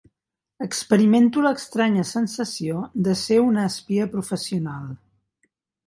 Experimento 0.67 1.43
l'estranya 1.47 2.07
sensació 2.13 2.81
de 3.09 3.17
ser 3.25 3.41
una 3.53 3.71
espia 3.75 4.13
professional. 4.17 4.93